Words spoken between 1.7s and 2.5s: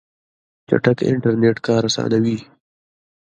اسانوي.